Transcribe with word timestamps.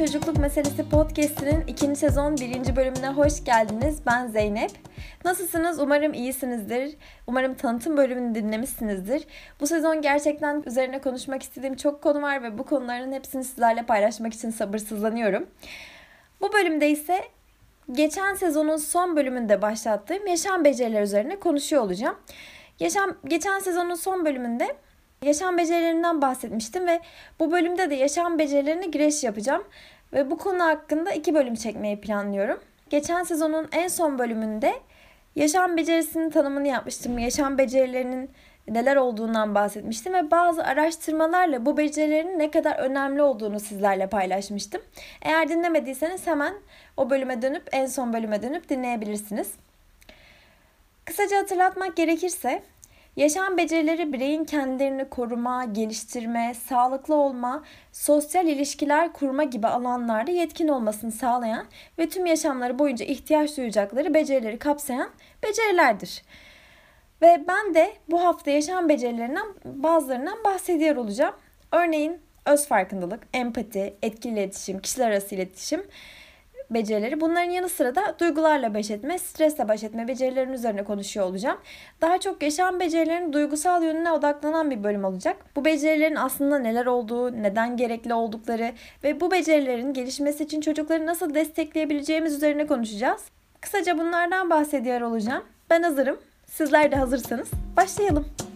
Çocukluk 0.00 0.38
Meselesi 0.38 0.88
podcastinin 0.88 1.64
ikinci 1.66 2.00
sezon 2.00 2.36
birinci 2.36 2.76
bölümüne 2.76 3.08
hoş 3.08 3.44
geldiniz. 3.44 3.98
Ben 4.06 4.26
Zeynep. 4.26 4.70
Nasılsınız? 5.24 5.80
Umarım 5.80 6.14
iyisinizdir. 6.14 6.96
Umarım 7.26 7.54
tanıtım 7.54 7.96
bölümünü 7.96 8.34
dinlemişsinizdir. 8.34 9.24
Bu 9.60 9.66
sezon 9.66 10.02
gerçekten 10.02 10.62
üzerine 10.66 11.00
konuşmak 11.00 11.42
istediğim 11.42 11.76
çok 11.76 12.02
konu 12.02 12.22
var 12.22 12.42
ve 12.42 12.58
bu 12.58 12.64
konuların 12.64 13.12
hepsini 13.12 13.44
sizlerle 13.44 13.82
paylaşmak 13.82 14.34
için 14.34 14.50
sabırsızlanıyorum. 14.50 15.46
Bu 16.40 16.52
bölümde 16.52 16.90
ise 16.90 17.22
geçen 17.92 18.34
sezonun 18.34 18.76
son 18.76 19.16
bölümünde 19.16 19.62
başlattığım 19.62 20.26
yaşam 20.26 20.64
becerileri 20.64 21.02
üzerine 21.02 21.38
konuşuyor 21.38 21.82
olacağım. 21.82 22.16
Yaşam, 22.78 23.16
geçen 23.24 23.58
sezonun 23.58 23.94
son 23.94 24.24
bölümünde 24.24 24.76
yaşam 25.24 25.58
becerilerinden 25.58 26.22
bahsetmiştim 26.22 26.86
ve 26.86 27.00
bu 27.40 27.52
bölümde 27.52 27.90
de 27.90 27.94
yaşam 27.94 28.38
becerilerine 28.38 28.86
giriş 28.86 29.24
yapacağım. 29.24 29.64
Ve 30.12 30.30
bu 30.30 30.38
konu 30.38 30.64
hakkında 30.64 31.12
iki 31.12 31.34
bölüm 31.34 31.54
çekmeyi 31.54 32.00
planlıyorum. 32.00 32.60
Geçen 32.90 33.22
sezonun 33.22 33.68
en 33.72 33.88
son 33.88 34.18
bölümünde 34.18 34.74
yaşam 35.36 35.76
becerisinin 35.76 36.30
tanımını 36.30 36.68
yapmıştım. 36.68 37.18
Yaşam 37.18 37.58
becerilerinin 37.58 38.30
neler 38.68 38.96
olduğundan 38.96 39.54
bahsetmiştim 39.54 40.14
ve 40.14 40.30
bazı 40.30 40.64
araştırmalarla 40.64 41.66
bu 41.66 41.76
becerilerin 41.76 42.38
ne 42.38 42.50
kadar 42.50 42.78
önemli 42.78 43.22
olduğunu 43.22 43.60
sizlerle 43.60 44.06
paylaşmıştım. 44.06 44.82
Eğer 45.22 45.48
dinlemediyseniz 45.48 46.26
hemen 46.26 46.54
o 46.96 47.10
bölüme 47.10 47.42
dönüp 47.42 47.62
en 47.72 47.86
son 47.86 48.12
bölüme 48.12 48.42
dönüp 48.42 48.68
dinleyebilirsiniz. 48.68 49.52
Kısaca 51.04 51.38
hatırlatmak 51.38 51.96
gerekirse 51.96 52.62
Yaşam 53.20 53.56
becerileri 53.56 54.12
bireyin 54.12 54.44
kendilerini 54.44 55.08
koruma, 55.08 55.64
geliştirme, 55.64 56.54
sağlıklı 56.68 57.14
olma, 57.14 57.64
sosyal 57.92 58.46
ilişkiler 58.46 59.12
kurma 59.12 59.44
gibi 59.44 59.66
alanlarda 59.66 60.30
yetkin 60.30 60.68
olmasını 60.68 61.12
sağlayan 61.12 61.66
ve 61.98 62.08
tüm 62.08 62.26
yaşamları 62.26 62.78
boyunca 62.78 63.04
ihtiyaç 63.06 63.56
duyacakları 63.56 64.14
becerileri 64.14 64.58
kapsayan 64.58 65.10
becerilerdir. 65.42 66.22
Ve 67.22 67.44
ben 67.48 67.74
de 67.74 67.92
bu 68.10 68.24
hafta 68.24 68.50
yaşam 68.50 68.88
becerilerinden 68.88 69.46
bazılarından 69.64 70.44
bahsediyor 70.44 70.96
olacağım. 70.96 71.34
Örneğin 71.72 72.18
öz 72.46 72.66
farkındalık, 72.66 73.22
empati, 73.34 73.94
etkili 74.02 74.32
iletişim, 74.32 74.80
kişiler 74.80 75.10
arası 75.10 75.34
iletişim, 75.34 75.82
becerileri. 76.70 77.20
Bunların 77.20 77.50
yanı 77.50 77.68
sıra 77.68 77.94
da 77.94 78.14
duygularla 78.18 78.74
baş 78.74 78.90
etme, 78.90 79.18
stresle 79.18 79.68
baş 79.68 79.84
etme 79.84 80.08
becerilerinin 80.08 80.52
üzerine 80.52 80.84
konuşuyor 80.84 81.26
olacağım. 81.26 81.58
Daha 82.00 82.18
çok 82.18 82.42
yaşam 82.42 82.80
becerilerinin 82.80 83.32
duygusal 83.32 83.82
yönüne 83.82 84.12
odaklanan 84.12 84.70
bir 84.70 84.84
bölüm 84.84 85.04
olacak. 85.04 85.36
Bu 85.56 85.64
becerilerin 85.64 86.16
aslında 86.16 86.58
neler 86.58 86.86
olduğu, 86.86 87.42
neden 87.42 87.76
gerekli 87.76 88.14
oldukları 88.14 88.72
ve 89.04 89.20
bu 89.20 89.30
becerilerin 89.30 89.92
gelişmesi 89.92 90.44
için 90.44 90.60
çocukları 90.60 91.06
nasıl 91.06 91.34
destekleyebileceğimiz 91.34 92.34
üzerine 92.34 92.66
konuşacağız. 92.66 93.24
Kısaca 93.60 93.98
bunlardan 93.98 94.50
bahsediyor 94.50 95.00
olacağım. 95.00 95.44
Ben 95.70 95.82
hazırım. 95.82 96.18
Sizler 96.46 96.92
de 96.92 96.96
hazırsanız 96.96 97.50
başlayalım. 97.76 98.49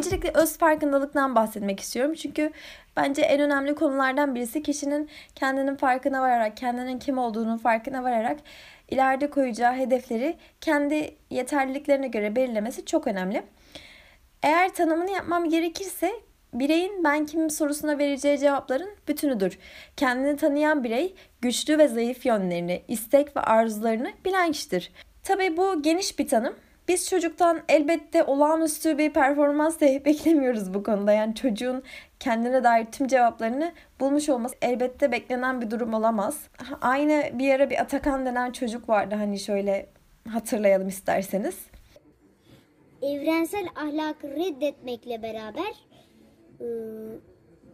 Öncelikle 0.00 0.30
öz 0.34 0.58
farkındalıktan 0.58 1.34
bahsetmek 1.34 1.80
istiyorum. 1.80 2.14
Çünkü 2.14 2.50
bence 2.96 3.22
en 3.22 3.40
önemli 3.40 3.74
konulardan 3.74 4.34
birisi 4.34 4.62
kişinin 4.62 5.08
kendinin 5.34 5.76
farkına 5.76 6.22
vararak, 6.22 6.56
kendinin 6.56 6.98
kim 6.98 7.18
olduğunun 7.18 7.56
farkına 7.56 8.04
vararak 8.04 8.38
ileride 8.88 9.30
koyacağı 9.30 9.74
hedefleri 9.74 10.36
kendi 10.60 11.14
yeterliliklerine 11.30 12.08
göre 12.08 12.36
belirlemesi 12.36 12.84
çok 12.84 13.06
önemli. 13.06 13.42
Eğer 14.42 14.74
tanımını 14.74 15.10
yapmam 15.10 15.48
gerekirse 15.48 16.12
bireyin 16.54 17.04
ben 17.04 17.26
kimim 17.26 17.50
sorusuna 17.50 17.98
vereceği 17.98 18.38
cevapların 18.38 18.90
bütünüdür. 19.08 19.58
Kendini 19.96 20.36
tanıyan 20.36 20.84
birey 20.84 21.14
güçlü 21.40 21.78
ve 21.78 21.88
zayıf 21.88 22.26
yönlerini, 22.26 22.82
istek 22.88 23.36
ve 23.36 23.40
arzularını 23.40 24.12
bilen 24.24 24.52
kişidir. 24.52 24.92
Tabii 25.22 25.56
bu 25.56 25.82
geniş 25.82 26.18
bir 26.18 26.28
tanım 26.28 26.54
biz 26.90 27.08
çocuktan 27.08 27.60
elbette 27.68 28.24
olağanüstü 28.24 28.98
bir 28.98 29.12
performans 29.12 29.80
da 29.80 29.86
beklemiyoruz 30.04 30.74
bu 30.74 30.82
konuda. 30.82 31.12
Yani 31.12 31.34
çocuğun 31.34 31.82
kendine 32.20 32.64
dair 32.64 32.86
tüm 32.92 33.06
cevaplarını 33.06 33.72
bulmuş 34.00 34.28
olması 34.28 34.54
elbette 34.62 35.12
beklenen 35.12 35.60
bir 35.60 35.70
durum 35.70 35.94
olamaz. 35.94 36.48
Aynı 36.80 37.30
bir 37.32 37.54
ara 37.54 37.70
bir 37.70 37.80
Atakan 37.80 38.26
denen 38.26 38.52
çocuk 38.52 38.88
vardı 38.88 39.14
hani 39.14 39.38
şöyle 39.38 39.86
hatırlayalım 40.28 40.88
isterseniz. 40.88 41.58
Evrensel 43.02 43.66
ahlakı 43.76 44.28
reddetmekle 44.28 45.22
beraber 45.22 45.74
e, 46.60 46.66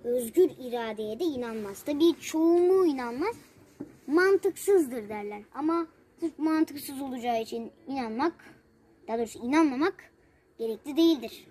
özgür 0.05 0.51
iradeye 0.61 1.21
de 1.21 1.25
inanmaz. 1.25 1.83
Tabii 1.83 2.21
çoğunluğu 2.21 2.87
inanmaz. 2.87 3.37
Mantıksızdır 4.07 5.09
derler. 5.09 5.43
Ama 5.55 5.87
mantıksız 6.39 7.01
olacağı 7.03 7.43
için 7.43 7.73
inanmak 7.89 8.56
daha 9.09 9.19
doğrusu 9.19 9.39
inanmamak 9.39 9.95
gerekli 10.59 10.97
değildir. 10.97 11.47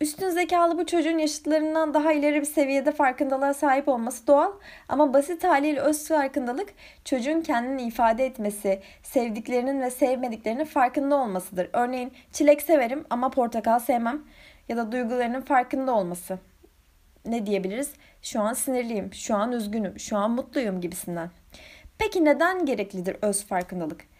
Üstün 0.00 0.30
zekalı 0.30 0.78
bu 0.78 0.86
çocuğun 0.86 1.18
yaşıtlarından 1.18 1.94
daha 1.94 2.12
ileri 2.12 2.40
bir 2.40 2.46
seviyede 2.46 2.92
farkındalığa 2.92 3.54
sahip 3.54 3.88
olması 3.88 4.26
doğal 4.26 4.52
ama 4.88 5.14
basit 5.14 5.44
haliyle 5.44 5.80
öz 5.80 6.08
farkındalık 6.08 6.68
çocuğun 7.04 7.40
kendini 7.40 7.82
ifade 7.82 8.26
etmesi, 8.26 8.80
sevdiklerinin 9.02 9.80
ve 9.80 9.90
sevmediklerinin 9.90 10.64
farkında 10.64 11.16
olmasıdır. 11.16 11.70
Örneğin 11.72 12.12
çilek 12.32 12.62
severim 12.62 13.04
ama 13.10 13.30
portakal 13.30 13.78
sevmem 13.78 14.22
ya 14.68 14.76
da 14.76 14.92
duygularının 14.92 15.40
farkında 15.40 15.94
olması. 15.94 16.38
Ne 17.26 17.46
diyebiliriz? 17.46 17.92
Şu 18.22 18.40
an 18.40 18.52
sinirliyim, 18.52 19.14
şu 19.14 19.36
an 19.36 19.52
üzgünüm, 19.52 19.98
şu 19.98 20.16
an 20.16 20.30
mutluyum 20.30 20.80
gibisinden. 20.80 21.30
Peki 21.98 22.24
neden 22.24 22.66
gereklidir 22.66 23.16
öz 23.22 23.46
farkındalık? 23.46 24.13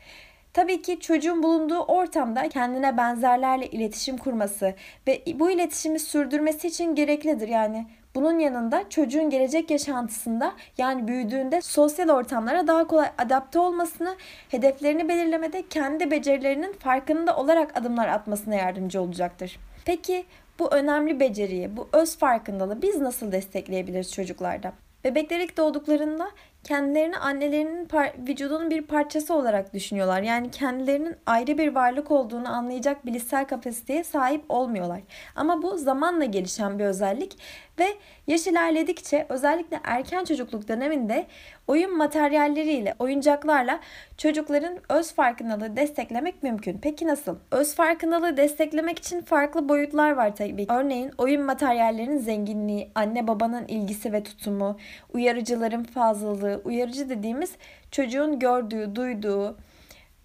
Tabii 0.54 0.82
ki 0.82 1.00
çocuğun 1.00 1.42
bulunduğu 1.42 1.78
ortamda 1.78 2.48
kendine 2.48 2.96
benzerlerle 2.96 3.66
iletişim 3.66 4.18
kurması 4.18 4.74
ve 5.06 5.22
bu 5.34 5.50
iletişimi 5.50 5.98
sürdürmesi 5.98 6.68
için 6.68 6.94
gereklidir. 6.94 7.48
Yani 7.48 7.86
bunun 8.14 8.38
yanında 8.38 8.88
çocuğun 8.90 9.30
gelecek 9.30 9.70
yaşantısında 9.70 10.52
yani 10.78 11.08
büyüdüğünde 11.08 11.60
sosyal 11.62 12.08
ortamlara 12.08 12.66
daha 12.66 12.86
kolay 12.86 13.08
adapte 13.18 13.58
olmasını, 13.58 14.16
hedeflerini 14.48 15.08
belirlemede 15.08 15.68
kendi 15.68 16.10
becerilerinin 16.10 16.72
farkında 16.72 17.36
olarak 17.36 17.78
adımlar 17.78 18.08
atmasına 18.08 18.54
yardımcı 18.54 19.00
olacaktır. 19.00 19.58
Peki 19.84 20.24
bu 20.58 20.74
önemli 20.74 21.20
beceriyi, 21.20 21.76
bu 21.76 21.88
öz 21.92 22.18
farkındalığı 22.18 22.82
biz 22.82 23.00
nasıl 23.00 23.32
destekleyebiliriz 23.32 24.12
çocuklarda? 24.12 24.72
Bebekler 25.04 25.40
ilk 25.40 25.56
doğduklarında 25.56 26.30
kendilerini 26.64 27.16
annelerinin 27.16 27.88
vücudunun 28.28 28.70
bir 28.70 28.82
parçası 28.82 29.34
olarak 29.34 29.74
düşünüyorlar. 29.74 30.22
Yani 30.22 30.50
kendilerinin 30.50 31.16
ayrı 31.26 31.58
bir 31.58 31.74
varlık 31.74 32.10
olduğunu 32.10 32.48
anlayacak 32.48 33.06
bilişsel 33.06 33.44
kapasiteye 33.44 34.04
sahip 34.04 34.44
olmuyorlar. 34.48 35.00
Ama 35.36 35.62
bu 35.62 35.78
zamanla 35.78 36.24
gelişen 36.24 36.78
bir 36.78 36.84
özellik 36.84 37.36
ve 37.78 37.86
yaş 38.26 38.46
ilerledikçe 38.46 39.26
özellikle 39.28 39.80
erken 39.84 40.24
çocukluk 40.24 40.68
döneminde 40.68 41.26
oyun 41.66 41.96
materyalleriyle, 41.96 42.94
oyuncaklarla 42.98 43.80
çocukların 44.18 44.78
öz 44.88 45.12
farkındalığı 45.12 45.76
desteklemek 45.76 46.42
mümkün. 46.42 46.78
Peki 46.82 47.06
nasıl? 47.06 47.36
Öz 47.50 47.74
farkındalığı 47.74 48.36
desteklemek 48.36 48.98
için 48.98 49.20
farklı 49.20 49.68
boyutlar 49.68 50.10
var 50.10 50.36
tabii. 50.36 50.66
Örneğin 50.68 51.10
oyun 51.18 51.42
materyallerinin 51.42 52.18
zenginliği, 52.18 52.90
anne 52.94 53.26
babanın 53.26 53.66
ilgisi 53.68 54.12
ve 54.12 54.22
tutumu, 54.22 54.78
uyarıcıların 55.14 55.84
fazlalığı, 55.84 56.53
uyarıcı 56.56 57.08
dediğimiz 57.08 57.52
çocuğun 57.90 58.38
gördüğü, 58.38 58.96
duyduğu, 58.96 59.56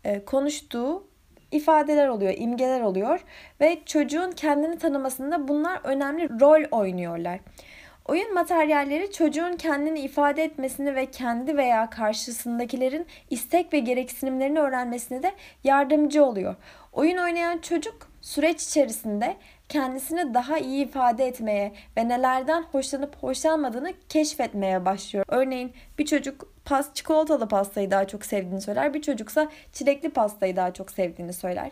e, 0.03 0.25
konuştuğu 0.25 1.07
ifadeler 1.51 2.07
oluyor, 2.07 2.33
imgeler 2.37 2.81
oluyor 2.81 3.23
ve 3.61 3.81
çocuğun 3.85 4.31
kendini 4.31 4.77
tanımasında 4.77 5.47
bunlar 5.47 5.81
önemli 5.83 6.29
rol 6.39 6.63
oynuyorlar. 6.71 7.39
Oyun 8.05 8.33
materyalleri 8.33 9.11
çocuğun 9.11 9.53
kendini 9.53 9.99
ifade 9.99 10.43
etmesini 10.43 10.95
ve 10.95 11.05
kendi 11.05 11.57
veya 11.57 11.89
karşısındakilerin 11.89 13.05
istek 13.29 13.73
ve 13.73 13.79
gereksinimlerini 13.79 14.59
öğrenmesine 14.59 15.23
de 15.23 15.31
yardımcı 15.63 16.25
oluyor. 16.25 16.55
Oyun 16.93 17.17
oynayan 17.17 17.57
çocuk 17.57 18.09
süreç 18.21 18.63
içerisinde 18.63 19.35
kendisini 19.69 20.33
daha 20.33 20.57
iyi 20.57 20.86
ifade 20.86 21.25
etmeye 21.25 21.74
ve 21.98 22.07
nelerden 22.07 22.62
hoşlanıp 22.62 23.16
hoşlanmadığını 23.24 23.94
keşfetmeye 24.10 24.86
başlıyor. 24.86 25.25
Örneğin 25.27 25.74
bir 26.00 26.06
çocuk 26.06 26.54
pas 26.69 26.94
çikolatalı 26.94 27.48
pastayı 27.48 27.92
daha 27.92 28.07
çok 28.07 28.25
sevdiğini 28.25 28.62
söyler. 28.62 28.94
Bir 28.94 29.01
çocuksa 29.01 29.48
çilekli 29.74 30.10
pastayı 30.10 30.56
daha 30.56 30.74
çok 30.74 30.92
sevdiğini 30.92 31.33
söyler. 31.33 31.71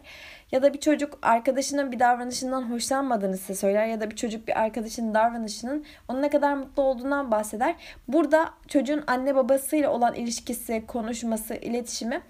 Ya 0.52 0.64
da 0.64 0.74
bir 0.74 0.80
çocuk 0.80 1.20
arkadaşının 1.22 1.92
bir 1.92 2.00
davranışından 2.00 2.72
hoşlanmadığını 2.72 3.38
size 3.38 3.56
söyler 3.56 3.86
ya 3.86 4.02
da 4.02 4.12
bir 4.12 4.16
çocuk 4.16 4.48
bir 4.48 4.62
arkadaşının 4.62 5.14
davranışının 5.14 5.86
onun 6.08 6.22
ne 6.22 6.30
kadar 6.30 6.54
mutlu 6.54 6.84
olduğundan 6.84 7.32
bahseder. 7.32 7.76
Burada 8.08 8.50
çocuğun 8.68 9.04
anne 9.08 9.36
babasıyla 9.36 9.92
olan 9.92 10.16
ilişkisi, 10.16 10.84
konuşması, 10.88 11.56
iletişimi 11.56 12.22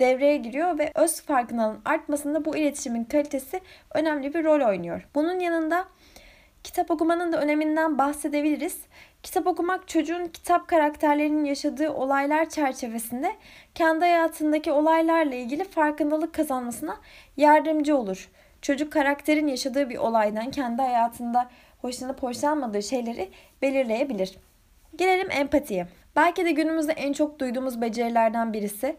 devreye 0.00 0.36
giriyor 0.36 0.78
ve 0.78 0.92
öz 0.94 1.20
farkındalığın 1.20 1.80
artmasında 1.84 2.44
bu 2.44 2.56
iletişimin 2.56 3.04
kalitesi 3.04 3.60
önemli 3.94 4.34
bir 4.34 4.44
rol 4.44 4.68
oynuyor. 4.68 5.08
Bunun 5.14 5.40
yanında 5.40 5.84
kitap 6.62 6.90
okumanın 6.90 7.32
da 7.32 7.40
öneminden 7.40 7.98
bahsedebiliriz. 7.98 8.78
Kitap 9.24 9.46
okumak 9.46 9.88
çocuğun 9.88 10.26
kitap 10.26 10.68
karakterlerinin 10.68 11.44
yaşadığı 11.44 11.90
olaylar 11.90 12.48
çerçevesinde 12.48 13.32
kendi 13.74 14.00
hayatındaki 14.00 14.72
olaylarla 14.72 15.34
ilgili 15.34 15.64
farkındalık 15.64 16.34
kazanmasına 16.34 16.96
yardımcı 17.36 17.96
olur. 17.96 18.30
Çocuk 18.62 18.92
karakterin 18.92 19.46
yaşadığı 19.46 19.90
bir 19.90 19.96
olaydan 19.96 20.50
kendi 20.50 20.82
hayatında 20.82 21.50
hoşlanıp 21.82 22.22
hoşlanmadığı 22.22 22.82
şeyleri 22.82 23.30
belirleyebilir. 23.62 24.38
Gelelim 24.96 25.30
empatiye. 25.30 25.86
Belki 26.16 26.44
de 26.44 26.52
günümüzde 26.52 26.92
en 26.92 27.12
çok 27.12 27.38
duyduğumuz 27.38 27.80
becerilerden 27.80 28.52
birisi. 28.52 28.96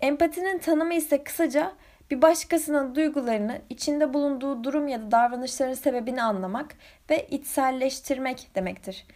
Empatinin 0.00 0.58
tanımı 0.58 0.94
ise 0.94 1.24
kısaca 1.24 1.72
bir 2.10 2.22
başkasının 2.22 2.94
duygularını, 2.94 3.58
içinde 3.70 4.14
bulunduğu 4.14 4.64
durum 4.64 4.88
ya 4.88 5.00
da 5.00 5.10
davranışların 5.10 5.74
sebebini 5.74 6.22
anlamak 6.22 6.74
ve 7.10 7.26
içselleştirmek 7.30 8.50
demektir. 8.54 9.06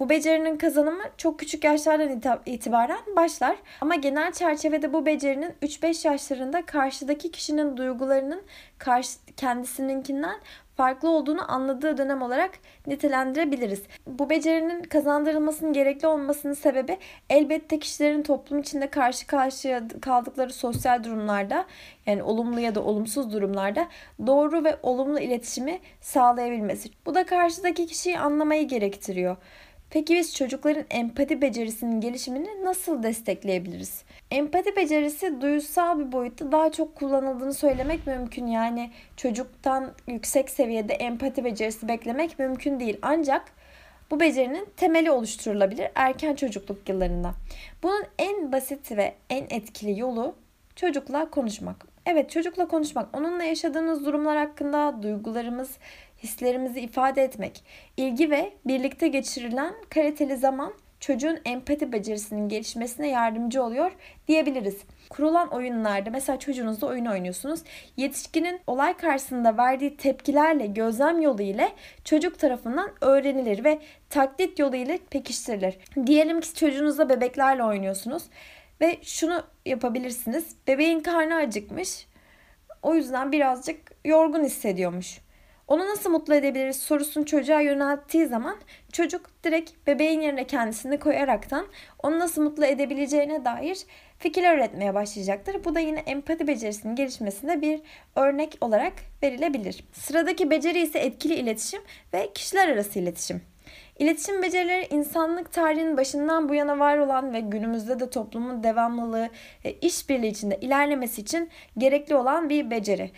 Bu 0.00 0.08
becerinin 0.08 0.56
kazanımı 0.56 1.02
çok 1.16 1.38
küçük 1.38 1.64
yaşlardan 1.64 2.40
itibaren 2.46 2.98
başlar 3.16 3.56
ama 3.80 3.94
genel 3.94 4.32
çerçevede 4.32 4.92
bu 4.92 5.06
becerinin 5.06 5.54
3-5 5.62 6.08
yaşlarında 6.08 6.66
karşıdaki 6.66 7.30
kişinin 7.30 7.76
duygularının 7.76 8.42
karşı, 8.78 9.18
kendisininkinden 9.36 10.40
farklı 10.76 11.10
olduğunu 11.10 11.52
anladığı 11.52 11.98
dönem 11.98 12.22
olarak 12.22 12.50
nitelendirebiliriz. 12.86 13.82
Bu 14.06 14.30
becerinin 14.30 14.82
kazandırılmasının 14.82 15.72
gerekli 15.72 16.06
olmasının 16.06 16.54
sebebi 16.54 16.98
elbette 17.30 17.78
kişilerin 17.78 18.22
toplum 18.22 18.58
içinde 18.58 18.86
karşı 18.86 19.26
karşıya 19.26 19.82
kaldıkları 20.02 20.52
sosyal 20.52 21.04
durumlarda 21.04 21.66
yani 22.06 22.22
olumlu 22.22 22.60
ya 22.60 22.74
da 22.74 22.82
olumsuz 22.82 23.32
durumlarda 23.32 23.88
doğru 24.26 24.64
ve 24.64 24.76
olumlu 24.82 25.20
iletişimi 25.20 25.78
sağlayabilmesi. 26.00 26.90
Bu 27.06 27.14
da 27.14 27.26
karşıdaki 27.26 27.86
kişiyi 27.86 28.18
anlamayı 28.18 28.68
gerektiriyor. 28.68 29.36
Peki 29.90 30.14
biz 30.14 30.34
çocukların 30.34 30.84
empati 30.90 31.42
becerisinin 31.42 32.00
gelişimini 32.00 32.64
nasıl 32.64 33.02
destekleyebiliriz? 33.02 34.04
Empati 34.30 34.76
becerisi 34.76 35.40
duyusal 35.40 35.98
bir 35.98 36.12
boyutta 36.12 36.52
daha 36.52 36.72
çok 36.72 36.94
kullanıldığını 36.96 37.54
söylemek 37.54 38.06
mümkün. 38.06 38.46
Yani 38.46 38.90
çocuktan 39.16 39.92
yüksek 40.06 40.50
seviyede 40.50 40.92
empati 40.94 41.44
becerisi 41.44 41.88
beklemek 41.88 42.38
mümkün 42.38 42.80
değil. 42.80 42.98
Ancak 43.02 43.44
bu 44.10 44.20
becerinin 44.20 44.68
temeli 44.76 45.10
oluşturulabilir 45.10 45.90
erken 45.94 46.34
çocukluk 46.34 46.88
yıllarında. 46.88 47.34
Bunun 47.82 48.04
en 48.18 48.52
basit 48.52 48.96
ve 48.96 49.14
en 49.30 49.46
etkili 49.50 50.00
yolu 50.00 50.34
çocukla 50.76 51.30
konuşmak. 51.30 51.86
Evet 52.06 52.30
çocukla 52.30 52.68
konuşmak, 52.68 53.16
onunla 53.16 53.44
yaşadığınız 53.44 54.06
durumlar 54.06 54.38
hakkında 54.38 55.02
duygularımız, 55.02 55.78
hislerimizi 56.22 56.80
ifade 56.80 57.22
etmek, 57.22 57.64
ilgi 57.96 58.30
ve 58.30 58.52
birlikte 58.66 59.08
geçirilen 59.08 59.74
kaliteli 59.90 60.36
zaman 60.36 60.74
çocuğun 61.00 61.38
empati 61.44 61.92
becerisinin 61.92 62.48
gelişmesine 62.48 63.08
yardımcı 63.08 63.62
oluyor 63.62 63.92
diyebiliriz. 64.28 64.76
Kurulan 65.10 65.48
oyunlarda 65.48 66.10
mesela 66.10 66.38
çocuğunuzla 66.38 66.86
oyun 66.86 67.06
oynuyorsunuz. 67.06 67.60
Yetişkinin 67.96 68.60
olay 68.66 68.96
karşısında 68.96 69.56
verdiği 69.56 69.96
tepkilerle 69.96 70.66
gözlem 70.66 71.20
yolu 71.20 71.42
ile 71.42 71.72
çocuk 72.04 72.38
tarafından 72.38 72.90
öğrenilir 73.00 73.64
ve 73.64 73.78
taklit 74.10 74.58
yolu 74.58 74.76
ile 74.76 74.98
pekiştirilir. 75.10 75.78
Diyelim 76.06 76.40
ki 76.40 76.54
çocuğunuzla 76.54 77.08
bebeklerle 77.08 77.64
oynuyorsunuz 77.64 78.22
ve 78.80 78.98
şunu 79.02 79.42
yapabilirsiniz. 79.66 80.56
Bebeğin 80.66 81.00
karnı 81.00 81.34
acıkmış. 81.34 82.06
O 82.82 82.94
yüzden 82.94 83.32
birazcık 83.32 83.78
yorgun 84.04 84.44
hissediyormuş. 84.44 85.20
Onu 85.70 85.88
nasıl 85.88 86.10
mutlu 86.10 86.34
edebiliriz 86.34 86.76
sorusunu 86.76 87.26
çocuğa 87.26 87.60
yönelttiği 87.60 88.26
zaman 88.26 88.56
çocuk 88.92 89.44
direkt 89.44 89.86
bebeğin 89.86 90.20
yerine 90.20 90.46
kendisini 90.46 90.98
koyaraktan 90.98 91.66
onu 92.02 92.18
nasıl 92.18 92.42
mutlu 92.42 92.64
edebileceğine 92.64 93.44
dair 93.44 93.78
fikirler 94.18 94.56
üretmeye 94.56 94.94
başlayacaktır. 94.94 95.64
Bu 95.64 95.74
da 95.74 95.80
yine 95.80 95.98
empati 95.98 96.46
becerisinin 96.46 96.96
gelişmesinde 96.96 97.62
bir 97.62 97.80
örnek 98.16 98.58
olarak 98.60 98.92
verilebilir. 99.22 99.84
Sıradaki 99.92 100.50
beceri 100.50 100.80
ise 100.82 100.98
etkili 100.98 101.34
iletişim 101.34 101.82
ve 102.14 102.32
kişiler 102.32 102.68
arası 102.68 102.98
iletişim. 102.98 103.42
İletişim 103.98 104.42
becerileri 104.42 104.86
insanlık 104.90 105.52
tarihinin 105.52 105.96
başından 105.96 106.48
bu 106.48 106.54
yana 106.54 106.78
var 106.78 106.98
olan 106.98 107.32
ve 107.32 107.40
günümüzde 107.40 108.00
de 108.00 108.10
toplumun 108.10 108.62
devamlılığı, 108.62 109.28
işbirliği 109.80 110.30
içinde 110.30 110.58
ilerlemesi 110.60 111.20
için 111.20 111.50
gerekli 111.78 112.14
olan 112.14 112.48
bir 112.48 112.70
beceri. 112.70 113.10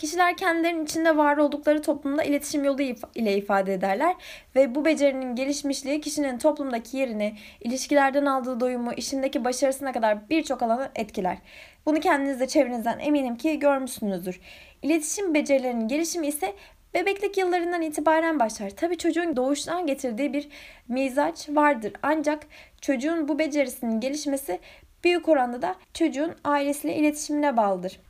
Kişiler 0.00 0.36
kendilerinin 0.36 0.84
içinde 0.84 1.16
var 1.16 1.36
oldukları 1.36 1.82
toplumda 1.82 2.22
iletişim 2.22 2.64
yolu 2.64 2.82
ile 3.14 3.36
ifade 3.36 3.74
ederler 3.74 4.16
ve 4.56 4.74
bu 4.74 4.84
becerinin 4.84 5.36
gelişmişliği 5.36 6.00
kişinin 6.00 6.38
toplumdaki 6.38 6.96
yerini, 6.96 7.34
ilişkilerden 7.60 8.26
aldığı 8.26 8.60
doyumu, 8.60 8.92
işindeki 8.92 9.44
başarısına 9.44 9.92
kadar 9.92 10.30
birçok 10.30 10.62
alanı 10.62 10.88
etkiler. 10.94 11.38
Bunu 11.86 12.00
kendiniz 12.00 12.40
de 12.40 12.48
çevrenizden 12.48 12.98
eminim 12.98 13.36
ki 13.36 13.58
görmüşsünüzdür. 13.58 14.40
İletişim 14.82 15.34
becerilerinin 15.34 15.88
gelişimi 15.88 16.26
ise 16.26 16.54
bebeklik 16.94 17.38
yıllarından 17.38 17.82
itibaren 17.82 18.40
başlar. 18.40 18.70
Tabi 18.70 18.98
çocuğun 18.98 19.36
doğuştan 19.36 19.86
getirdiği 19.86 20.32
bir 20.32 20.48
mizaç 20.88 21.48
vardır. 21.48 21.92
Ancak 22.02 22.46
çocuğun 22.80 23.28
bu 23.28 23.38
becerisinin 23.38 24.00
gelişmesi 24.00 24.58
büyük 25.04 25.28
oranda 25.28 25.62
da 25.62 25.74
çocuğun 25.94 26.34
ailesiyle 26.44 26.96
iletişimine 26.96 27.56
bağlıdır. 27.56 28.00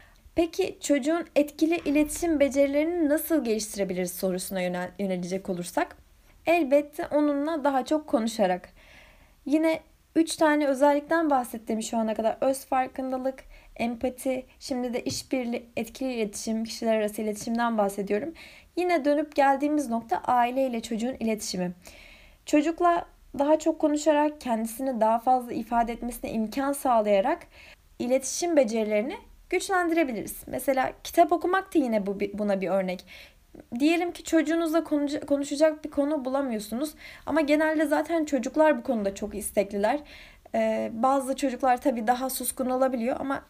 Peki 0.41 0.79
çocuğun 0.81 1.27
etkili 1.37 1.77
iletişim 1.85 2.41
becerilerini 2.41 3.09
nasıl 3.09 3.45
geliştirebiliriz 3.45 4.13
sorusuna 4.13 4.61
yönel, 4.61 4.91
yönelecek 4.99 5.51
olursak 5.51 5.97
elbette 6.47 7.07
onunla 7.07 7.65
daha 7.65 7.85
çok 7.85 8.07
konuşarak. 8.07 8.69
Yine 9.47 9.81
3 10.17 10.37
tane 10.37 10.67
özellikten 10.67 11.31
bahsettim 11.31 11.83
şu 11.83 11.99
ana 11.99 12.15
kadar. 12.15 12.37
Öz 12.41 12.65
farkındalık, 12.65 13.45
empati, 13.77 14.47
şimdi 14.61 14.95
de 14.95 15.05
işbirliği, 15.05 15.67
etkili 15.77 16.13
iletişim, 16.13 16.65
kişiler 16.65 16.97
arası 16.97 17.23
iletişimden 17.23 17.79
bahsediyorum. 17.79 18.35
Yine 18.77 19.05
dönüp 19.05 19.37
geldiğimiz 19.37 19.91
nokta 19.91 20.19
aile 20.19 20.67
ile 20.67 20.81
çocuğun 20.81 21.17
iletişimi. 21.21 21.73
Çocukla 22.47 23.07
daha 23.39 23.59
çok 23.59 23.79
konuşarak, 23.79 24.41
kendisini 24.41 25.01
daha 25.01 25.19
fazla 25.19 25.53
ifade 25.53 25.93
etmesine 25.93 26.31
imkan 26.33 26.73
sağlayarak 26.73 27.39
iletişim 27.99 28.57
becerilerini 28.57 29.30
güçlendirebiliriz. 29.51 30.43
Mesela 30.47 30.93
kitap 31.05 31.33
okumak 31.33 31.75
da 31.75 31.79
yine 31.79 32.07
bu 32.07 32.19
buna 32.35 32.61
bir 32.61 32.69
örnek. 32.69 33.05
Diyelim 33.79 34.13
ki 34.13 34.25
çocuğunuzla 34.25 34.85
konuşacak 35.27 35.85
bir 35.85 35.91
konu 35.91 36.25
bulamıyorsunuz 36.25 36.95
ama 37.27 37.41
genelde 37.41 37.87
zaten 37.87 38.25
çocuklar 38.25 38.79
bu 38.79 38.83
konuda 38.83 39.15
çok 39.15 39.35
istekliler. 39.35 40.01
Ee, 40.55 40.91
bazı 40.93 41.37
çocuklar 41.37 41.81
tabii 41.81 42.07
daha 42.07 42.31
suskun 42.31 42.67
olabiliyor 42.67 43.17
ama 43.21 43.43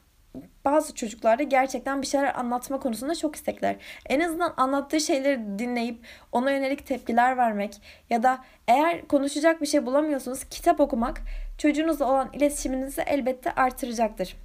bazı 0.65 0.95
çocuklar 0.95 1.39
da 1.39 1.43
gerçekten 1.43 2.03
bir 2.03 2.07
şeyler 2.07 2.39
anlatma 2.39 2.81
konusunda 2.81 3.15
çok 3.15 3.37
istekler. 3.37 3.77
En 4.07 4.21
azından 4.21 4.55
anlattığı 4.57 5.01
şeyleri 5.01 5.59
dinleyip 5.59 6.07
ona 6.33 6.51
yönelik 6.51 6.87
tepkiler 6.87 7.37
vermek 7.37 7.81
ya 8.11 8.23
da 8.23 8.45
eğer 8.69 9.09
konuşacak 9.09 9.61
bir 9.61 9.67
şey 9.67 9.87
bulamıyorsunuz 9.87 10.45
kitap 10.45 10.81
okumak 10.81 11.21
çocuğunuzla 11.59 12.05
olan 12.07 12.31
iletişiminizi 12.33 13.01
elbette 13.01 13.53
artıracaktır. 13.53 14.37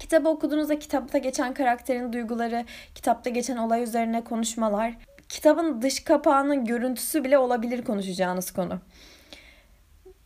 Kitabı 0.00 0.28
okuduğunuzda 0.28 0.78
kitapta 0.78 1.18
geçen 1.18 1.54
karakterin 1.54 2.12
duyguları, 2.12 2.64
kitapta 2.94 3.30
geçen 3.30 3.56
olay 3.56 3.82
üzerine 3.82 4.24
konuşmalar, 4.24 4.94
kitabın 5.28 5.82
dış 5.82 6.04
kapağının 6.04 6.64
görüntüsü 6.64 7.24
bile 7.24 7.38
olabilir 7.38 7.84
konuşacağınız 7.84 8.50
konu. 8.50 8.78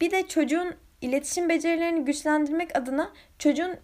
Bir 0.00 0.10
de 0.10 0.28
çocuğun 0.28 0.74
iletişim 1.00 1.48
becerilerini 1.48 2.04
güçlendirmek 2.04 2.76
adına 2.76 3.10
çocuğun 3.38 3.76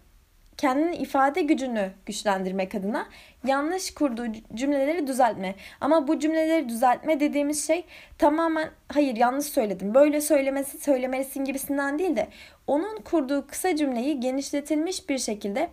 kendini 0.61 0.95
ifade 0.95 1.41
gücünü 1.41 1.91
güçlendirmek 2.05 2.75
adına 2.75 3.07
yanlış 3.47 3.93
kurduğu 3.93 4.25
cümleleri 4.53 5.07
düzeltme. 5.07 5.55
Ama 5.81 6.07
bu 6.07 6.19
cümleleri 6.19 6.69
düzeltme 6.69 7.19
dediğimiz 7.19 7.67
şey 7.67 7.85
tamamen 8.17 8.69
hayır 8.87 9.15
yanlış 9.15 9.45
söyledim. 9.45 9.93
Böyle 9.93 10.21
söylemesi 10.21 10.77
söylemelisin 10.77 11.45
gibisinden 11.45 11.99
değil 11.99 12.15
de 12.15 12.27
onun 12.67 13.01
kurduğu 13.01 13.47
kısa 13.47 13.75
cümleyi 13.75 14.19
genişletilmiş 14.19 15.09
bir 15.09 15.17
şekilde 15.17 15.69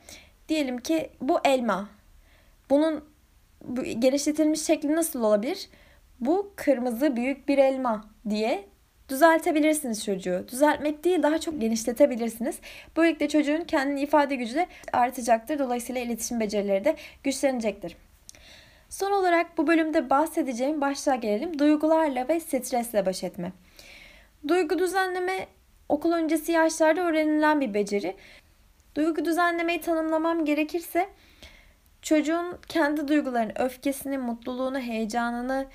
diyelim 0.48 0.78
ki 0.78 1.10
bu 1.20 1.38
elma. 1.44 1.88
Bunun 2.70 3.04
bu 3.64 3.82
genişletilmiş 3.82 4.62
şekli 4.62 4.96
nasıl 4.96 5.22
olabilir? 5.22 5.68
Bu 6.20 6.52
kırmızı 6.56 7.16
büyük 7.16 7.48
bir 7.48 7.58
elma 7.58 8.04
diye 8.30 8.64
düzeltebilirsiniz 9.08 10.04
çocuğu. 10.04 10.44
Düzeltmek 10.48 11.04
değil 11.04 11.22
daha 11.22 11.38
çok 11.40 11.60
genişletebilirsiniz. 11.60 12.58
Böylelikle 12.96 13.28
çocuğun 13.28 13.64
kendini 13.64 14.00
ifade 14.00 14.36
gücü 14.36 14.54
de 14.54 14.66
artacaktır. 14.92 15.58
Dolayısıyla 15.58 16.00
iletişim 16.00 16.40
becerileri 16.40 16.84
de 16.84 16.96
güçlenecektir. 17.24 17.96
Son 18.88 19.12
olarak 19.12 19.58
bu 19.58 19.66
bölümde 19.66 20.10
bahsedeceğim 20.10 20.80
başlığa 20.80 21.14
gelelim. 21.14 21.58
Duygularla 21.58 22.28
ve 22.28 22.40
stresle 22.40 23.06
baş 23.06 23.24
etme. 23.24 23.52
Duygu 24.48 24.78
düzenleme 24.78 25.46
okul 25.88 26.12
öncesi 26.12 26.52
yaşlarda 26.52 27.00
öğrenilen 27.00 27.60
bir 27.60 27.74
beceri. 27.74 28.16
Duygu 28.94 29.24
düzenlemeyi 29.24 29.80
tanımlamam 29.80 30.44
gerekirse 30.44 31.08
çocuğun 32.02 32.58
kendi 32.68 33.08
duygularını, 33.08 33.52
öfkesini, 33.58 34.18
mutluluğunu, 34.18 34.78
heyecanını, 34.78 35.66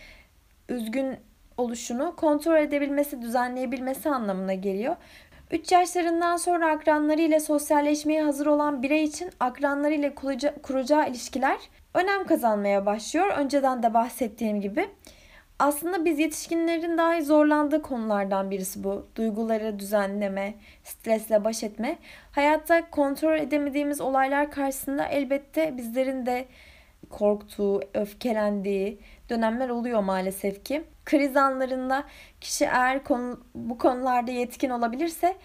üzgün 0.69 1.17
oluşunu 1.57 2.15
kontrol 2.15 2.57
edebilmesi, 2.57 3.21
düzenleyebilmesi 3.21 4.09
anlamına 4.09 4.53
geliyor. 4.53 4.95
3 5.51 5.71
yaşlarından 5.71 6.37
sonra 6.37 6.71
akranlarıyla 6.71 7.39
sosyalleşmeye 7.39 8.23
hazır 8.23 8.45
olan 8.45 8.83
birey 8.83 9.03
için 9.03 9.29
akranlarıyla 9.39 10.15
kuracağı 10.63 11.09
ilişkiler 11.09 11.57
önem 11.93 12.23
kazanmaya 12.25 12.85
başlıyor. 12.85 13.27
Önceden 13.37 13.83
de 13.83 13.93
bahsettiğim 13.93 14.61
gibi. 14.61 14.89
Aslında 15.59 16.05
biz 16.05 16.19
yetişkinlerin 16.19 16.97
daha 16.97 17.21
zorlandığı 17.21 17.81
konulardan 17.81 18.51
birisi 18.51 18.83
bu. 18.83 19.07
Duyguları 19.15 19.79
düzenleme, 19.79 20.53
stresle 20.83 21.43
baş 21.43 21.63
etme. 21.63 21.97
Hayatta 22.31 22.89
kontrol 22.89 23.37
edemediğimiz 23.37 24.01
olaylar 24.01 24.51
karşısında 24.51 25.05
elbette 25.05 25.77
bizlerin 25.77 26.25
de 26.25 26.45
korktuğu, 27.13 27.81
öfkelendiği 27.93 28.99
dönemler 29.29 29.69
oluyor 29.69 29.99
maalesef 29.99 30.65
ki. 30.65 30.83
Kriz 31.05 31.37
anlarında 31.37 32.03
kişi 32.41 32.65
eğer 32.65 33.03
konu, 33.03 33.39
bu 33.55 33.77
konularda 33.77 34.31
yetkin 34.31 34.69
olabilirse 34.69 35.35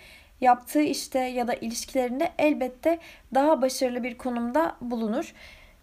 yaptığı 0.40 0.82
işte 0.82 1.18
ya 1.18 1.48
da 1.48 1.54
ilişkilerinde 1.54 2.32
elbette 2.38 2.98
daha 3.34 3.62
başarılı 3.62 4.02
bir 4.02 4.18
konumda 4.18 4.76
bulunur. 4.80 5.34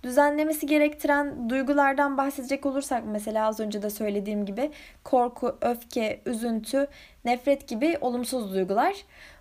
Düzenlemesi 0.04 0.68
gerektiren 0.68 1.50
duygulardan 1.50 2.18
bahsedecek 2.18 2.66
olursak 2.66 3.04
mesela 3.06 3.48
az 3.48 3.60
önce 3.60 3.82
de 3.82 3.90
söylediğim 3.90 4.46
gibi 4.46 4.72
korku, 5.04 5.58
öfke, 5.62 6.22
üzüntü, 6.26 6.88
nefret 7.26 7.68
gibi 7.68 7.98
olumsuz 8.02 8.54
duygular 8.54 8.96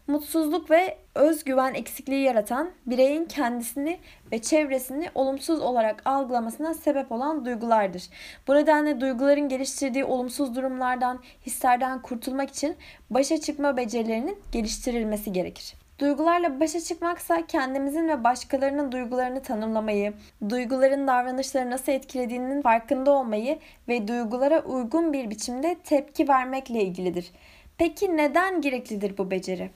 mutsuzluk 0.06 0.70
ve 0.70 0.98
özgüven 1.14 1.74
eksikliği 1.74 2.22
yaratan 2.22 2.70
bireyin 2.86 3.24
kendisini 3.24 3.98
ve 4.32 4.42
çevresini 4.42 5.10
olumsuz 5.14 5.60
olarak 5.60 6.02
algılamasına 6.04 6.74
sebep 6.74 7.12
olan 7.12 7.44
duygulardır. 7.44 8.02
Bu 8.48 8.54
nedenle 8.54 9.00
duyguların 9.00 9.48
geliştirdiği 9.48 10.04
olumsuz 10.04 10.56
durumlardan, 10.56 11.20
hislerden 11.46 12.02
kurtulmak 12.02 12.50
için 12.50 12.76
başa 13.10 13.40
çıkma 13.40 13.76
becerilerinin 13.76 14.38
geliştirilmesi 14.52 15.32
gerekir. 15.32 15.74
Duygularla 15.98 16.60
başa 16.60 16.80
çıkmaksa 16.80 17.46
kendimizin 17.46 18.08
ve 18.08 18.24
başkalarının 18.24 18.92
duygularını 18.92 19.42
tanımlamayı, 19.42 20.12
duyguların 20.48 21.06
davranışları 21.06 21.70
nasıl 21.70 21.92
etkilediğinin 21.92 22.62
farkında 22.62 23.10
olmayı 23.10 23.58
ve 23.88 24.08
duygulara 24.08 24.62
uygun 24.62 25.12
bir 25.12 25.30
biçimde 25.30 25.76
tepki 25.84 26.28
vermekle 26.28 26.82
ilgilidir. 26.82 27.30
Peki 27.78 28.16
neden 28.16 28.60
gereklidir 28.60 29.18
bu 29.18 29.30
beceri? 29.30 29.70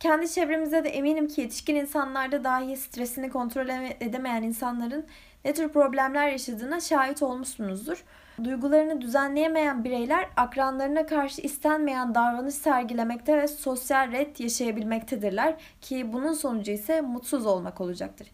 Kendi 0.00 0.30
çevremizde 0.30 0.84
de 0.84 0.88
eminim 0.88 1.28
ki 1.28 1.40
yetişkin 1.40 1.74
insanlarda 1.74 2.44
dahi 2.44 2.76
stresini 2.76 3.30
kontrol 3.30 3.68
edemeyen 4.00 4.42
insanların 4.42 5.06
ne 5.44 5.54
tür 5.54 5.68
problemler 5.68 6.28
yaşadığına 6.28 6.80
şahit 6.80 7.22
olmuşsunuzdur. 7.22 8.04
Duygularını 8.44 9.00
düzenleyemeyen 9.00 9.84
bireyler 9.84 10.28
akranlarına 10.36 11.06
karşı 11.06 11.42
istenmeyen 11.42 12.14
davranış 12.14 12.54
sergilemekte 12.54 13.36
ve 13.36 13.48
sosyal 13.48 14.12
red 14.12 14.38
yaşayabilmektedirler 14.38 15.56
ki 15.80 16.12
bunun 16.12 16.32
sonucu 16.32 16.72
ise 16.72 17.00
mutsuz 17.00 17.46
olmak 17.46 17.80
olacaktır. 17.80 18.28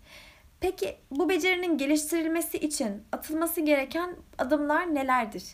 Peki 0.61 0.97
bu 1.11 1.29
becerinin 1.29 1.79
geliştirilmesi 1.79 2.59
için 2.59 3.02
atılması 3.12 3.61
gereken 3.61 4.17
adımlar 4.38 4.95
nelerdir? 4.95 5.45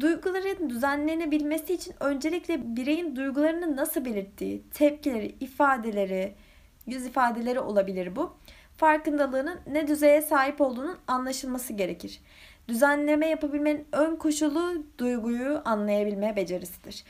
Duyguların 0.00 0.70
düzenlenebilmesi 0.70 1.74
için 1.74 1.94
öncelikle 2.00 2.76
bireyin 2.76 3.16
duygularını 3.16 3.76
nasıl 3.76 4.04
belirttiği, 4.04 4.62
tepkileri, 4.74 5.34
ifadeleri, 5.40 6.34
yüz 6.86 7.06
ifadeleri 7.06 7.60
olabilir 7.60 8.16
bu. 8.16 8.36
Farkındalığının 8.76 9.60
ne 9.66 9.86
düzeye 9.88 10.22
sahip 10.22 10.60
olduğunun 10.60 10.98
anlaşılması 11.06 11.72
gerekir. 11.72 12.20
Düzenleme 12.68 13.26
yapabilmenin 13.26 13.86
ön 13.92 14.16
koşulu 14.16 14.84
duyguyu 14.98 15.62
anlayabilme 15.64 16.36
becerisidir. 16.36 17.04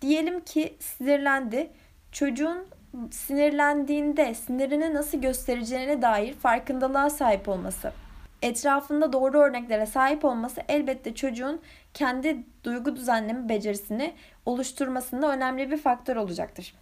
Diyelim 0.00 0.40
ki 0.40 0.76
sinirlendi. 0.80 1.70
Çocuğun 2.12 2.66
sinirlendiğinde 3.10 4.34
sinirini 4.34 4.94
nasıl 4.94 5.18
göstereceğine 5.18 6.02
dair 6.02 6.34
farkındalığa 6.34 7.10
sahip 7.10 7.48
olması 7.48 7.92
etrafında 8.42 9.12
doğru 9.12 9.38
örneklere 9.38 9.86
sahip 9.86 10.24
olması 10.24 10.60
elbette 10.68 11.14
çocuğun 11.14 11.60
kendi 11.94 12.36
duygu 12.64 12.96
düzenleme 12.96 13.48
becerisini 13.48 14.14
oluşturmasında 14.46 15.32
önemli 15.32 15.70
bir 15.70 15.76
faktör 15.76 16.16
olacaktır. 16.16 16.74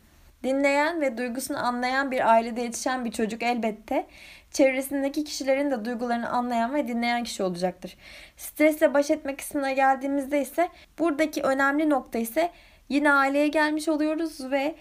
Dinleyen 0.42 1.00
ve 1.00 1.18
duygusunu 1.18 1.66
anlayan 1.66 2.10
bir 2.10 2.30
ailede 2.30 2.60
yetişen 2.60 3.04
bir 3.04 3.12
çocuk 3.12 3.42
elbette 3.42 4.06
çevresindeki 4.50 5.24
kişilerin 5.24 5.70
de 5.70 5.84
duygularını 5.84 6.28
anlayan 6.28 6.74
ve 6.74 6.88
dinleyen 6.88 7.24
kişi 7.24 7.42
olacaktır. 7.42 7.96
Stresle 8.36 8.94
baş 8.94 9.10
etme 9.10 9.36
kısmına 9.36 9.72
geldiğimizde 9.72 10.40
ise 10.40 10.68
buradaki 10.98 11.42
önemli 11.42 11.90
nokta 11.90 12.18
ise 12.18 12.50
yine 12.88 13.12
aileye 13.12 13.48
gelmiş 13.48 13.88
oluyoruz 13.88 14.50
ve 14.50 14.74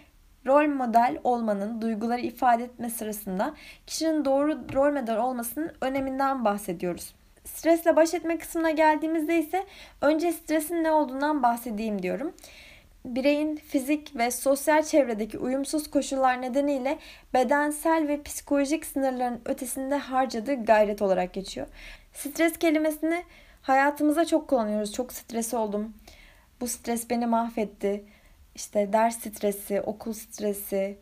rol 0.50 0.68
model 0.68 1.18
olmanın 1.24 1.82
duyguları 1.82 2.22
ifade 2.22 2.63
etme 2.63 2.89
sırasında 2.89 3.53
kişinin 3.88 4.25
doğru 4.25 4.60
rol 4.74 4.94
model 4.94 5.18
olmasının 5.18 5.72
öneminden 5.82 6.46
bahsediyoruz. 6.46 7.13
Stresle 7.46 7.96
baş 7.96 8.13
etme 8.13 8.38
kısmına 8.38 8.72
geldiğimizde 8.72 9.39
ise 9.39 9.65
önce 10.01 10.32
stresin 10.32 10.84
ne 10.84 10.91
olduğundan 10.91 11.44
bahsedeyim 11.44 12.03
diyorum. 12.03 12.34
Bireyin 13.06 13.56
fizik 13.56 14.15
ve 14.15 14.32
sosyal 14.32 14.84
çevredeki 14.84 15.38
uyumsuz 15.38 15.91
koşullar 15.91 16.41
nedeniyle 16.41 16.98
bedensel 17.34 18.08
ve 18.08 18.24
psikolojik 18.24 18.86
sınırların 18.86 19.41
ötesinde 19.46 19.96
harcadığı 19.96 20.63
gayret 20.65 21.01
olarak 21.01 21.34
geçiyor. 21.34 21.68
Stres 22.13 22.58
kelimesini 22.58 23.24
hayatımıza 23.62 24.25
çok 24.25 24.48
kullanıyoruz. 24.48 24.94
Çok 24.94 25.13
stres 25.13 25.53
oldum. 25.53 25.94
Bu 26.62 26.68
stres 26.68 27.10
beni 27.10 27.25
mahvetti 27.25 28.03
işte 28.56 28.94
ders 28.94 29.18
stresi, 29.20 29.82
okul 29.82 30.13
stresi, 30.13 30.98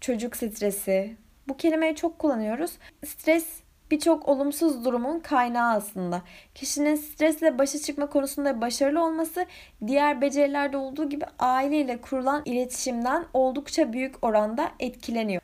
çocuk 0.00 0.36
stresi. 0.36 1.16
Bu 1.48 1.56
kelimeyi 1.56 1.96
çok 1.96 2.18
kullanıyoruz. 2.18 2.72
Stres 3.06 3.46
birçok 3.90 4.28
olumsuz 4.28 4.84
durumun 4.84 5.20
kaynağı 5.20 5.74
aslında. 5.76 6.22
Kişinin 6.54 6.96
stresle 6.96 7.58
başa 7.58 7.78
çıkma 7.78 8.06
konusunda 8.06 8.60
başarılı 8.60 9.04
olması 9.04 9.46
diğer 9.86 10.20
becerilerde 10.20 10.76
olduğu 10.76 11.08
gibi 11.08 11.24
aileyle 11.38 12.00
kurulan 12.00 12.42
iletişimden 12.44 13.24
oldukça 13.34 13.92
büyük 13.92 14.24
oranda 14.24 14.70
etkileniyor. 14.78 15.42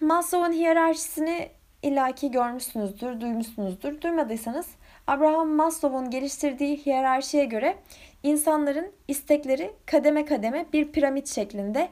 Maslow'un 0.00 0.52
hiyerarşisini 0.52 1.48
illaki 1.82 2.30
görmüşsünüzdür, 2.30 3.20
duymuşsunuzdur. 3.20 4.00
Duymadıysanız 4.00 4.66
Abraham 5.06 5.48
Maslow'un 5.48 6.10
geliştirdiği 6.10 6.76
hiyerarşiye 6.76 7.44
göre 7.44 7.76
insanların 8.22 8.92
istekleri 9.08 9.70
kademe 9.86 10.24
kademe 10.24 10.66
bir 10.72 10.92
piramit 10.92 11.28
şeklinde 11.28 11.88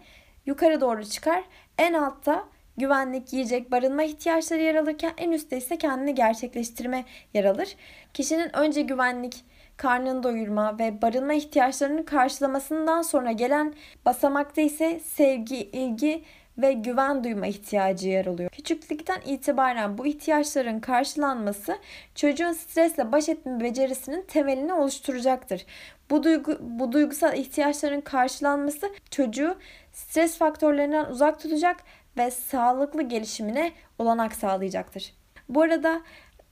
yukarı 0.47 0.81
doğru 0.81 1.05
çıkar. 1.05 1.45
En 1.79 1.93
altta 1.93 2.45
güvenlik, 2.77 3.33
yiyecek, 3.33 3.73
barınma 3.73 4.03
ihtiyaçları 4.03 4.61
yer 4.61 4.75
alırken 4.75 5.13
en 5.19 5.31
üstte 5.31 5.57
ise 5.57 5.79
kendini 5.79 6.15
gerçekleştirme 6.15 7.05
yer 7.35 7.45
alır. 7.45 7.77
Kişinin 8.15 8.57
önce 8.57 8.83
güvenlik, 8.83 9.45
karnını 9.77 10.23
doyurma 10.23 10.79
ve 10.79 11.03
barınma 11.03 11.35
ihtiyaçlarını 11.35 12.05
karşılamasından 12.05 13.03
sonra 13.03 13.33
gelen 13.33 13.75
basamakta 14.05 14.61
ise 14.61 15.01
sevgi, 15.01 15.57
ilgi 15.57 16.23
ve 16.59 16.73
güven 16.73 17.25
duyma 17.25 17.47
ihtiyacı 17.47 18.09
yer 18.09 18.27
alıyor. 18.27 18.51
Küçüklükten 18.51 19.21
itibaren 19.27 19.99
bu 19.99 20.07
ihtiyaçların 20.07 20.81
karşılanması 20.81 21.79
çocuğun 22.15 22.53
stresle 22.53 23.13
baş 23.13 23.29
etme 23.29 23.61
becerisinin 23.61 24.23
temelini 24.23 24.73
oluşturacaktır. 24.73 25.67
Bu 26.11 26.23
duygu 26.23 26.59
bu 26.61 26.93
duygusal 26.93 27.37
ihtiyaçların 27.37 28.01
karşılanması 28.01 28.91
çocuğu 29.11 29.57
stres 29.93 30.39
faktörlerinden 30.39 31.05
uzak 31.05 31.41
tutacak 31.41 31.77
ve 32.17 32.31
sağlıklı 32.31 33.03
gelişimine 33.03 33.73
olanak 33.99 34.35
sağlayacaktır. 34.35 35.15
Bu 35.49 35.63
arada 35.63 36.01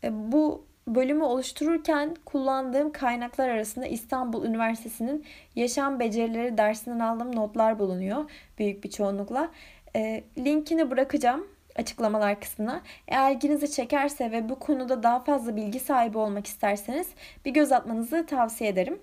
e, 0.05 0.33
bu 0.33 0.67
bölümü 0.89 1.25
oluştururken 1.25 2.17
kullandığım 2.25 2.93
kaynaklar 2.93 3.49
arasında 3.49 3.87
İstanbul 3.87 4.45
Üniversitesi'nin 4.45 5.25
yaşam 5.57 6.01
becerileri 6.01 6.59
dersinden 6.59 7.01
aldığım 7.01 7.37
notlar 7.37 7.79
bulunuyor 7.79 8.31
büyük 8.59 8.85
bir 8.85 8.91
çoğunlukla. 8.91 9.51
E, 9.97 10.25
linkini 10.39 10.91
bırakacağım 10.91 11.47
açıklamalar 11.77 12.41
kısmına. 12.41 12.81
Eğer 13.09 13.33
ilginizi 13.33 13.71
çekerse 13.71 14.33
ve 14.33 14.49
bu 14.49 14.59
konuda 14.59 15.03
daha 15.03 15.21
fazla 15.21 15.57
bilgi 15.57 15.81
sahibi 15.81 16.19
olmak 16.19 16.47
isterseniz 16.47 17.09
bir 17.45 17.51
göz 17.51 17.73
atmanızı 17.73 18.27
tavsiye 18.27 18.71
ederim. 18.71 18.99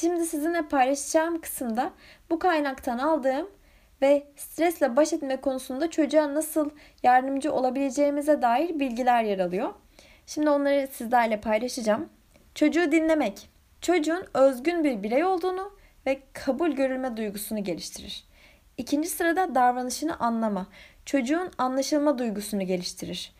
Şimdi 0.00 0.26
sizinle 0.26 0.62
paylaşacağım 0.62 1.40
kısımda 1.40 1.92
bu 2.30 2.38
kaynaktan 2.38 2.98
aldığım 2.98 3.50
ve 4.02 4.26
stresle 4.36 4.96
baş 4.96 5.12
etme 5.12 5.40
konusunda 5.40 5.90
çocuğa 5.90 6.34
nasıl 6.34 6.70
yardımcı 7.02 7.52
olabileceğimize 7.52 8.42
dair 8.42 8.80
bilgiler 8.80 9.24
yer 9.24 9.38
alıyor. 9.38 9.74
Şimdi 10.26 10.50
onları 10.50 10.88
sizlerle 10.92 11.40
paylaşacağım. 11.40 12.08
Çocuğu 12.54 12.92
dinlemek. 12.92 13.48
Çocuğun 13.80 14.24
özgün 14.34 14.84
bir 14.84 15.02
birey 15.02 15.24
olduğunu 15.24 15.72
ve 16.06 16.22
kabul 16.32 16.70
görülme 16.70 17.16
duygusunu 17.16 17.64
geliştirir. 17.64 18.24
İkinci 18.78 19.08
sırada 19.08 19.54
davranışını 19.54 20.20
anlama. 20.20 20.66
Çocuğun 21.04 21.50
anlaşılma 21.58 22.18
duygusunu 22.18 22.62
geliştirir. 22.62 23.32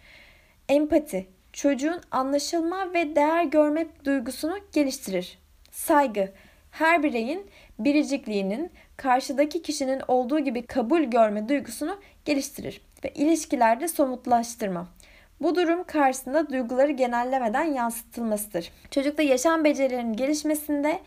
Empati. 0.69 1.27
Çocuğun 1.53 2.01
anlaşılma 2.11 2.95
ve 2.95 3.17
değer 3.17 3.45
görme 3.45 3.87
duygusunu 4.05 4.59
geliştirir. 4.73 5.39
Saygı. 5.71 6.33
Her 6.75 7.03
bireyin 7.03 7.47
biricikliğinin 7.79 8.71
karşıdaki 8.97 9.63
kişinin 9.63 10.03
olduğu 10.09 10.39
gibi 10.39 10.67
kabul 10.67 11.03
görme 11.03 11.49
duygusunu 11.49 12.01
geliştirir 12.25 12.81
ve 13.05 13.11
ilişkilerde 13.15 13.89
somutlaştırma. 13.89 14.89
Bu 15.41 15.55
durum 15.55 15.85
karşısında 15.85 16.51
duyguları 16.51 16.91
genellemeden 16.93 17.65
yansıtılmasıdır. 17.65 18.71
Çocukta 18.91 19.23
yaşam 19.23 19.65
becerilerinin 19.65 20.13
gelişmesinde 20.13 21.01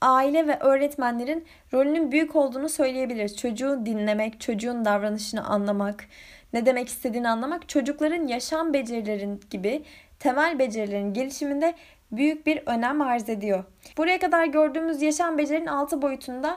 aile 0.00 0.46
ve 0.46 0.58
öğretmenlerin 0.58 1.44
rolünün 1.72 2.12
büyük 2.12 2.36
olduğunu 2.36 2.68
söyleyebiliriz. 2.68 3.36
Çocuğu 3.36 3.86
dinlemek, 3.86 4.40
çocuğun 4.40 4.84
davranışını 4.84 5.44
anlamak, 5.44 6.04
ne 6.52 6.66
demek 6.66 6.88
istediğini 6.88 7.28
anlamak 7.28 7.68
çocukların 7.68 8.26
yaşam 8.26 8.74
becerilerin 8.74 9.40
gibi 9.50 9.82
temel 10.18 10.58
becerilerin 10.58 11.14
gelişiminde 11.14 11.74
büyük 12.12 12.46
bir 12.46 12.62
önem 12.66 13.00
arz 13.00 13.28
ediyor. 13.28 13.64
Buraya 13.98 14.18
kadar 14.18 14.46
gördüğümüz 14.46 15.02
yaşam 15.02 15.38
becerinin 15.38 15.66
altı 15.66 16.02
boyutunda 16.02 16.56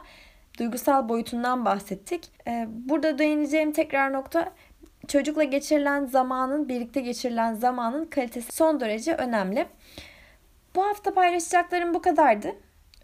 duygusal 0.59 1.09
boyutundan 1.09 1.65
bahsettik. 1.65 2.31
Ee, 2.47 2.67
burada 2.69 3.19
değineceğim 3.19 3.71
tekrar 3.71 4.13
nokta 4.13 4.51
çocukla 5.07 5.43
geçirilen 5.43 6.05
zamanın, 6.05 6.69
birlikte 6.69 7.01
geçirilen 7.01 7.53
zamanın 7.53 8.05
kalitesi 8.05 8.55
son 8.55 8.79
derece 8.79 9.15
önemli. 9.15 9.65
Bu 10.75 10.85
hafta 10.85 11.13
paylaşacaklarım 11.13 11.93
bu 11.93 12.01
kadardı. 12.01 12.55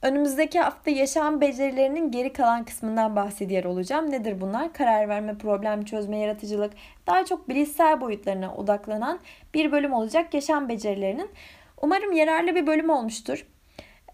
Önümüzdeki 0.02 0.60
hafta 0.60 0.92
yaşam 0.92 1.42
becerilerinin 1.42 2.12
geri 2.12 2.34
kalan 2.34 2.66
kısmından 2.66 3.16
bahsediyor 3.16 3.64
olacağım. 3.64 4.12
Nedir 4.12 4.42
bunlar? 4.42 4.74
Karar 4.74 5.10
verme, 5.10 5.38
problem 5.38 5.86
çözme, 5.86 6.18
yaratıcılık, 6.18 6.74
daha 7.08 7.26
çok 7.26 7.50
bilişsel 7.50 8.02
boyutlarına 8.02 8.56
odaklanan 8.56 9.20
bir 9.54 9.72
bölüm 9.72 9.94
olacak 9.94 10.34
yaşam 10.34 10.70
becerilerinin. 10.70 11.30
Umarım 11.82 12.12
yararlı 12.12 12.56
bir 12.56 12.68
bölüm 12.68 12.90
olmuştur. 12.90 13.46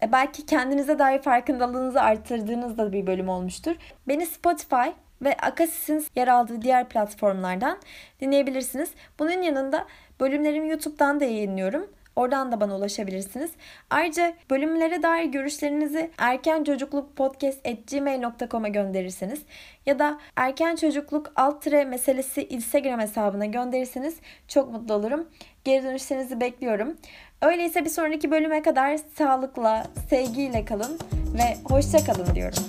E, 0.02 0.12
belki 0.12 0.46
kendinize 0.46 0.98
dair 0.98 1.22
farkındalığınızı 1.22 2.00
arttırdığınız 2.00 2.78
da 2.78 2.92
bir 2.92 3.06
bölüm 3.06 3.28
olmuştur. 3.28 3.76
Beni 4.08 4.26
Spotify 4.26 4.88
ve 5.22 5.36
Akasis'in 5.36 6.06
yer 6.16 6.28
aldığı 6.28 6.62
diğer 6.62 6.88
platformlardan 6.88 7.78
dinleyebilirsiniz. 8.20 8.90
Bunun 9.18 9.42
yanında 9.42 9.86
bölümlerimi 10.20 10.68
YouTube'dan 10.68 11.20
da 11.20 11.24
yayınlıyorum. 11.24 11.90
Oradan 12.18 12.52
da 12.52 12.60
bana 12.60 12.76
ulaşabilirsiniz. 12.76 13.50
Ayrıca 13.90 14.34
bölümlere 14.50 15.02
dair 15.02 15.24
görüşlerinizi 15.24 16.10
erken 16.18 16.64
çocukluk 16.64 17.16
podcast.gmail.com'a 17.16 18.68
gönderirseniz 18.68 19.42
ya 19.86 19.98
da 19.98 20.18
erken 20.36 20.76
çocukluk 20.76 21.32
alt 21.36 21.62
tire 21.62 21.84
meselesi 21.84 22.46
Instagram 22.48 23.00
hesabına 23.00 23.46
gönderirseniz 23.46 24.16
çok 24.48 24.72
mutlu 24.72 24.94
olurum. 24.94 25.28
Geri 25.64 25.84
dönüşlerinizi 25.84 26.40
bekliyorum. 26.40 26.96
Öyleyse 27.42 27.84
bir 27.84 27.90
sonraki 27.90 28.30
bölüme 28.30 28.62
kadar 28.62 28.98
sağlıkla, 29.18 29.86
sevgiyle 30.10 30.64
kalın 30.64 30.98
ve 31.38 31.56
hoşça 31.64 32.04
kalın 32.04 32.34
diyorum. 32.34 32.62